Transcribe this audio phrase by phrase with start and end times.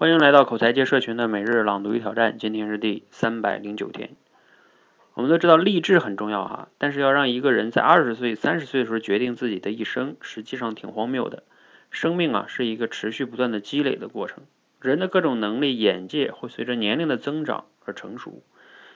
[0.00, 4.16] 欢迎来到口才界社群的每日朗读与挑战，今天是第三百零九天。
[5.12, 11.42] 我们都知道励志很重要哈，但是要让一个人在二十岁、三十岁的时候决定自己的一生，实际上挺荒谬的。
[11.90, 14.44] 生命啊是一个持续不断的积累的过程，
[14.80, 18.42] 人的各种能力、眼界会随着年龄的增长而成熟。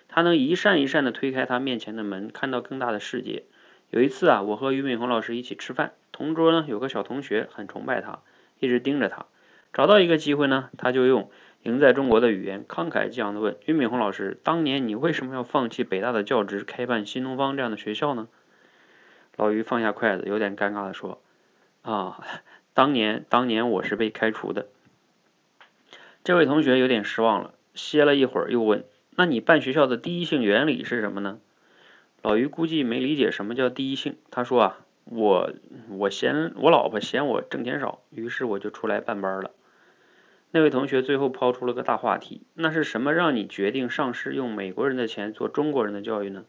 [0.08, 3.44] 他能一扇一扇的推开他面前的门，看到更大的世界。
[3.90, 8.20] 有一次啊，我和俞敏洪老师一起吃饭，同桌呢有个小同学很崇拜他，
[8.58, 9.26] 一直盯着他。
[9.74, 11.30] 找到一个机会呢，他就用
[11.64, 18.28] 赢在中国的语言慷慨激昂地问俞敏洪老师：“当年你为什么要放弃北大的教职，开办新东方这样的学校呢？”
[19.36, 21.20] 老俞放下筷子，有点尴尬地说
[21.82, 22.22] ：“啊，
[22.72, 24.68] 当年当年我是被开除的。”
[26.22, 28.84] 这位同学有点失望了，歇了一会儿又问
[29.16, 31.40] ：“那你办学校的第一性原理是什么呢？”
[32.22, 35.52] 老于估计没理解什么叫第一性，他说：“啊，我
[35.88, 39.50] 我嫌我老婆嫌我挣钱少，于是我就出来办班了。”
[40.56, 46.44] 那位同学最后抛出了个大话题：“那是什么让你决定上市用美国人的钱做中国人的教育呢？”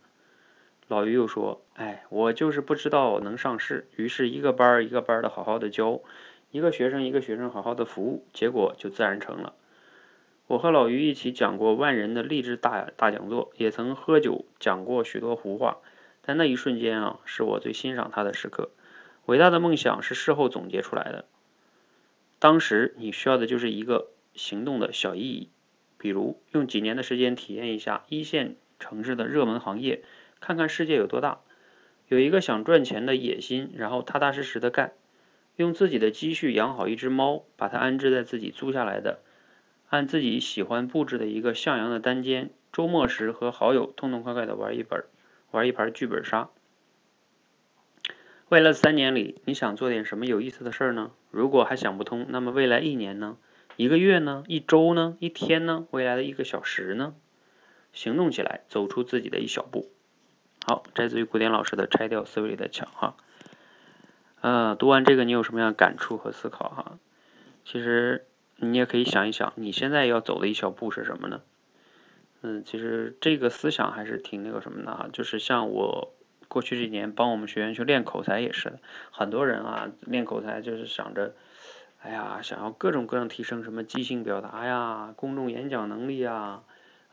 [0.87, 6.01] 老于又说：“哎，我就是不知道能上市，于是一个班儿一个班儿的好好的教，
[6.51, 9.55] 一个学生一个学生好好的服务，结果就自然成了。”
[10.45, 15.77] 我和老于一起讲过万人的励志大大讲座，也曾喝酒讲过许多胡话，
[16.21, 18.69] 但那一瞬间啊，是我最欣赏他的时刻。
[19.25, 21.25] 伟大的梦想是事后总结出来的。
[22.45, 25.49] 当时你需要的就是一个行动的小意义，
[25.97, 30.03] 比如用几年的时间体验一下一线城市的热门行业，
[30.39, 31.39] 看看世界有多大，
[32.07, 34.93] 有一个想赚钱的野心，然后踏踏实实的干，
[35.55, 39.21] 用自己的积蓄养好一只猫，把它安置在自己租下来的、
[39.89, 45.03] 按自己喜欢布置的一个向阳的单间，周末时和好友痛痛快快的玩一本，
[45.49, 46.51] 玩一盘剧本杀。
[48.49, 51.09] 未来三年里，你想做点什么有意思的事儿呢？
[51.31, 53.37] 如果还想不通，那么未来一年呢？
[53.75, 54.43] 一个月呢？
[54.45, 55.17] 一周呢？
[55.19, 55.87] 一天呢？
[55.89, 57.15] 未来的一个小时呢？
[57.91, 59.89] 行动起来，走出自己的一小步。
[60.67, 63.17] 好，摘自于古典老师的《拆掉思维里的墙》哈。
[64.41, 66.99] 呃，读完这个，你有什么样的感触和思考哈？
[67.65, 68.27] 其实
[68.57, 71.41] 你也可以想一想，你现在要走的一小步是什么呢？
[72.43, 76.14] 嗯，其实这个思想还是挺那个什么的哈，就是像我。
[76.47, 78.79] 过去这几年帮我们学员去练口才也是的，
[79.11, 81.33] 很多人啊练口才就是想着，
[82.01, 86.63] 哎呀，想要各种各样提升什么即兴表达呀、公众演讲能力啊，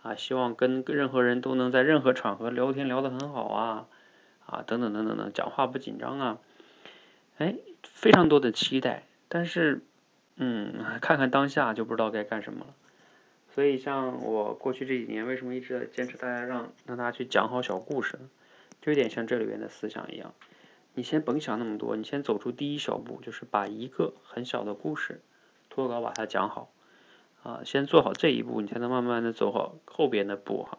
[0.02, 3.86] 啊，希望跟任何人都能在任何场合聊天聊得很好啊，
[4.46, 6.38] 啊，等等等等等，讲话不紧张啊，
[7.38, 9.82] 哎，非常多的期待，但是，
[10.36, 12.74] 嗯，看看当下就不知道该干什么了。
[13.54, 18.28] 所以像我过去这几年为什么一直在坚持大家让让大家去讲好小故事呢？
[18.82, 20.34] 就有点像这里边的思想一样，
[20.92, 25.22] 你先甭想那么多，你先走出第一小步，就是把一个很小的故事
[25.70, 26.70] 脱稿把它讲好
[27.44, 30.78] 啊，先做好这一步，你才能慢慢的走好后边的步哈。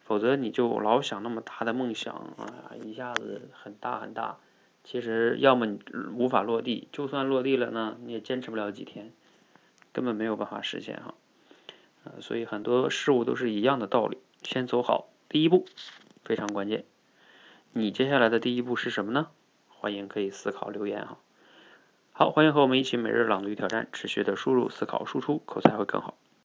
[0.00, 4.38] 否则你就老想那么大的梦想啊，一下子很大很大，
[4.84, 5.80] 其实要么你
[6.14, 9.12] 无法落地，就算落地了呢，你也坚持不了几天，
[9.92, 11.14] 根本没有办法实现哈。
[12.04, 15.66] 呃，所以很多事物都是一样的道理，先走好第一步，
[16.24, 16.84] 非常关键。
[17.78, 19.28] 你接下来的第一步是什么呢？
[19.68, 21.18] 欢迎可以思考留言哈。
[22.12, 26.14] 好，欢迎和我们一起每日朗读与挑战，持续的输入、思考、输出，口才会更好。